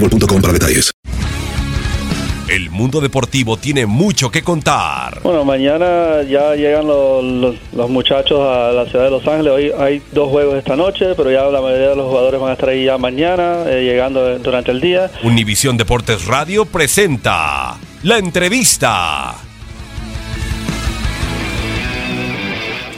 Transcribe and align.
boostmobile.com 0.00 0.40
para 0.40 0.52
detalles. 0.52 0.92
El 2.48 2.70
mundo 2.70 3.00
deportivo 3.00 3.56
tiene 3.56 3.86
mucho 3.86 4.30
que 4.30 4.42
contar. 4.42 5.20
Bueno, 5.24 5.44
mañana 5.44 6.22
ya 6.22 6.54
llegan 6.54 6.86
los, 6.86 7.24
los- 7.24 7.56
los 7.72 7.90
muchachos 7.90 8.38
a 8.40 8.70
la 8.70 8.86
ciudad 8.86 9.06
de 9.06 9.10
Los 9.10 9.26
Ángeles. 9.26 9.52
Hoy 9.52 9.72
hay 9.76 10.00
dos 10.12 10.30
juegos 10.30 10.54
esta 10.56 10.76
noche, 10.76 11.06
pero 11.16 11.28
ya 11.32 11.42
la 11.46 11.60
mayoría 11.60 11.88
de 11.88 11.96
los 11.96 12.06
jugadores 12.08 12.40
van 12.40 12.50
a 12.50 12.52
estar 12.52 12.68
ahí 12.68 12.84
ya 12.84 12.98
mañana, 12.98 13.64
eh, 13.66 13.82
llegando 13.84 14.38
durante 14.38 14.70
el 14.70 14.80
día. 14.80 15.10
Univisión 15.24 15.76
Deportes 15.76 16.26
Radio 16.26 16.64
presenta 16.66 17.78
la 18.04 18.18
entrevista. 18.18 19.34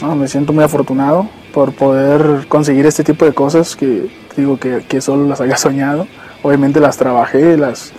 No, 0.02 0.14
me 0.14 0.28
siento 0.28 0.52
muy 0.52 0.62
afortunado 0.64 1.26
por 1.54 1.72
poder 1.72 2.46
conseguir 2.48 2.84
este 2.84 3.02
tipo 3.02 3.24
de 3.24 3.32
cosas 3.32 3.74
que 3.74 4.06
digo 4.36 4.58
que, 4.58 4.84
que 4.86 5.00
solo 5.00 5.26
las 5.26 5.40
había 5.40 5.56
soñado. 5.56 6.06
Obviamente 6.42 6.80
las 6.80 6.96
trabajé, 6.96 7.56
las, 7.56 7.92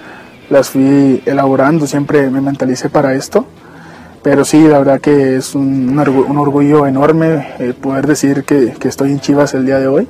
las 0.49 0.69
fui 0.69 1.21
elaborando, 1.25 1.87
siempre 1.87 2.29
me 2.29 2.41
mentalicé 2.41 2.89
para 2.89 3.13
esto. 3.13 3.45
Pero 4.21 4.43
sí, 4.43 4.67
la 4.67 4.79
verdad 4.79 4.99
que 4.99 5.37
es 5.37 5.55
un, 5.55 5.89
un 5.89 5.97
orgu- 5.97 6.25
un 6.27 6.37
orgullo 6.37 6.85
enorme 6.85 7.53
eh, 7.59 7.73
poder 7.79 8.05
decir 8.05 8.43
que, 8.43 8.73
que 8.77 8.87
estoy 8.89 9.11
en 9.11 9.19
Chivas 9.21 9.53
el 9.53 9.65
día 9.65 9.79
de 9.79 9.87
hoy. 9.87 10.07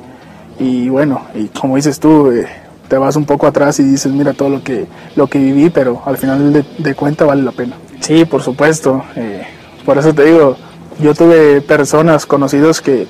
Y 0.60 0.90
bueno, 0.90 1.22
y 1.36 1.46
como 1.48 1.76
dices 1.76 2.00
tú, 2.00 2.32
eh, 2.32 2.48
te 2.88 2.98
vas 2.98 3.16
un 3.16 3.26
poco 3.26 3.46
atrás 3.46 3.80
y 3.80 3.84
dices, 3.84 4.12
mira 4.12 4.34
todo 4.34 4.50
lo 4.50 4.64
que, 4.64 4.88
lo 5.16 5.28
que 5.28 5.38
viví, 5.38 5.70
pero 5.70 6.02
al 6.06 6.18
final 6.18 6.52
de, 6.52 6.66
de 6.80 6.96
cuenta 6.96 7.26
vale 7.26 7.44
la 7.44 7.52
pena. 7.52 7.76
Sí, 8.00 8.26
por 8.26 8.42
supuesto. 8.42 9.04
eh, 9.16 9.44
por 9.86 9.98
eso 10.00 10.14
te 10.14 10.26
digo, 10.26 10.58
yo 11.00 11.14
tuve 11.14 11.62
personas 11.62 12.26
conocidos 12.26 12.82
que, 12.82 13.08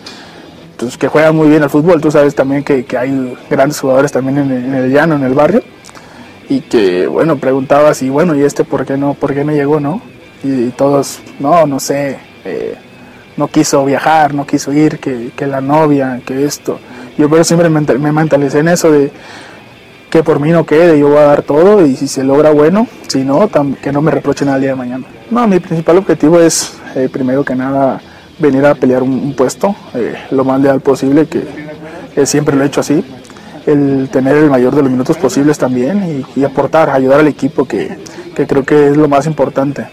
pues, 0.80 0.98
que 0.98 1.08
juegan 1.08 1.36
muy 1.36 1.50
bien 1.50 1.62
al 1.62 1.70
fútbol. 1.70 2.02
Tú 2.02 2.10
sabes 2.10 2.34
también 2.34 2.64
que, 2.64 2.86
que 2.86 2.98
hay 2.98 3.38
grandes 3.50 3.80
jugadores 3.80 4.12
también 4.12 4.38
en 4.40 4.52
el, 4.52 4.66
en 4.66 4.76
el 4.76 4.92
llano, 4.92 5.16
en 5.16 5.24
el 5.24 5.34
barrio. 5.34 5.62
Y 6.50 6.62
que, 6.62 7.06
bueno, 7.06 7.38
preguntabas, 7.38 8.02
y 8.02 8.10
bueno, 8.10 8.34
¿y 8.36 8.42
este 8.44 8.64
por 8.64 8.86
qué 8.86 8.98
no, 8.98 9.14
por 9.14 9.34
qué 9.36 9.44
no 9.44 9.52
llegó, 9.52 9.80
no? 9.80 10.02
Y, 10.44 10.48
y 10.50 10.74
todos, 10.76 11.20
no, 11.40 11.68
no 11.68 11.80
sé, 11.80 12.18
eh, 12.44 12.76
no 13.38 13.48
quiso 13.50 13.86
viajar, 13.86 14.34
no 14.34 14.48
quiso 14.48 14.74
ir, 14.74 14.98
que, 15.00 15.30
que 15.36 15.46
la 15.46 15.62
novia, 15.62 16.22
que 16.26 16.46
esto. 16.46 16.80
Yo 17.20 17.30
pero 17.30 17.44
siempre 17.44 17.70
me 17.70 17.76
mental- 17.76 18.00
me 18.00 18.12
mentalicé 18.12 18.60
en 18.60 18.70
eso 18.70 18.92
de 18.92 19.12
que 20.10 20.24
por 20.24 20.40
mí 20.40 20.50
no 20.50 20.66
quede, 20.66 20.98
yo 20.98 21.10
voy 21.10 21.18
a 21.20 21.26
dar 21.26 21.44
todo 21.44 21.86
y 21.86 21.96
si 21.96 22.08
se 22.08 22.24
logra 22.24 22.50
bueno, 22.50 22.88
si 23.08 23.24
no, 23.24 23.48
que 23.80 23.92
no 23.92 24.02
me 24.02 24.10
reprochen 24.10 24.50
al 24.50 24.60
día 24.60 24.72
de 24.72 24.76
mañana. 24.76 25.06
No, 25.30 25.48
mi 25.48 25.60
principal 25.60 25.98
objetivo 26.00 26.40
es, 26.40 26.74
eh, 26.96 27.10
primero 27.12 27.44
que 27.46 27.54
nada, 27.54 28.02
venir 28.40 28.66
a 28.66 28.76
pelear 28.76 29.04
un, 29.04 29.34
puesto 29.34 29.76
eh, 29.94 30.16
lo 30.32 30.44
más 30.44 30.62
leal 30.62 30.82
posible, 30.82 31.28
que, 31.28 31.46
siempre 32.26 32.56
lo 32.56 32.64
he 32.64 32.68
hecho 32.68 32.82
así. 32.82 33.04
El 33.66 34.10
tener 34.12 34.36
el 34.36 34.50
mayor 34.50 34.76
de 34.76 34.82
los 34.82 34.92
minutos 34.92 35.18
posibles 35.18 35.58
también 35.58 36.26
y, 36.36 36.40
y 36.40 36.44
aportar, 36.44 36.90
ayudar 36.90 37.20
al 37.20 37.28
equipo, 37.28 37.66
que, 37.66 37.98
que 38.36 38.48
creo 38.48 38.64
que 38.64 38.88
es 38.88 38.98
lo 38.98 39.08
más 39.08 39.26
importante. 39.26 39.88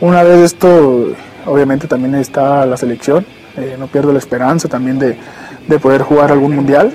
Una 0.00 0.22
vez 0.22 0.40
esto, 0.40 1.14
obviamente 1.46 1.86
también 1.86 2.14
está 2.14 2.66
la 2.66 2.76
selección, 2.76 3.24
eh, 3.56 3.76
no 3.78 3.86
pierdo 3.86 4.12
la 4.12 4.18
esperanza 4.18 4.68
también 4.68 4.98
de, 4.98 5.16
de 5.68 5.78
poder 5.78 6.02
jugar 6.02 6.32
algún 6.32 6.54
mundial. 6.54 6.92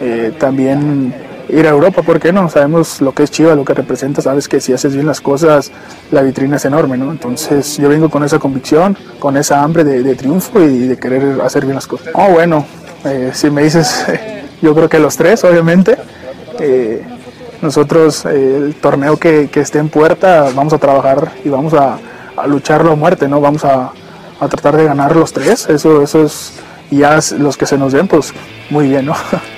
Eh, 0.00 0.32
también 0.38 1.14
ir 1.48 1.66
a 1.66 1.70
Europa, 1.70 2.02
¿por 2.02 2.20
qué 2.20 2.32
no? 2.32 2.48
Sabemos 2.48 3.00
lo 3.00 3.12
que 3.12 3.22
es 3.22 3.30
Chivas, 3.30 3.56
lo 3.56 3.64
que 3.64 3.74
representa, 3.74 4.22
sabes 4.22 4.48
que 4.48 4.60
si 4.60 4.72
haces 4.72 4.94
bien 4.94 5.06
las 5.06 5.20
cosas, 5.20 5.70
la 6.10 6.22
vitrina 6.22 6.56
es 6.56 6.64
enorme, 6.64 6.96
¿no? 6.96 7.10
Entonces 7.10 7.76
yo 7.78 7.88
vengo 7.88 8.08
con 8.10 8.24
esa 8.24 8.38
convicción, 8.38 8.96
con 9.18 9.36
esa 9.36 9.62
hambre 9.62 9.84
de, 9.84 10.14
triunfo 10.14 10.60
y 10.60 10.88
de 10.88 10.96
querer 10.98 11.40
hacer 11.40 11.64
bien 11.64 11.76
las 11.76 11.86
cosas. 11.86 12.08
Oh, 12.14 12.30
bueno, 12.30 12.66
eh, 13.04 13.30
si 13.32 13.50
me 13.50 13.62
dices, 13.62 14.04
yo 14.62 14.74
creo 14.74 14.88
que 14.88 14.98
los 14.98 15.16
tres, 15.16 15.44
obviamente. 15.44 15.96
Eh, 16.60 17.02
nosotros, 17.62 18.24
eh, 18.26 18.56
el 18.56 18.74
torneo 18.76 19.16
que, 19.16 19.48
que 19.48 19.60
esté 19.60 19.78
en 19.78 19.88
puerta, 19.88 20.50
vamos 20.54 20.72
a 20.72 20.78
trabajar 20.78 21.32
y 21.44 21.48
vamos 21.48 21.74
a, 21.74 21.98
a 22.36 22.46
lucharlo 22.46 22.92
a 22.92 22.96
muerte, 22.96 23.26
¿no? 23.26 23.40
Vamos 23.40 23.64
a, 23.64 23.90
a 24.40 24.48
tratar 24.48 24.76
de 24.76 24.84
ganar 24.84 25.16
los 25.16 25.32
tres, 25.32 25.68
eso, 25.68 26.02
eso 26.02 26.24
es, 26.24 26.52
y 26.90 26.98
ya 26.98 27.18
los 27.38 27.56
que 27.56 27.66
se 27.66 27.76
nos 27.76 27.92
den, 27.92 28.06
pues 28.06 28.32
muy 28.70 28.88
bien, 28.88 29.06
¿no? 29.06 29.14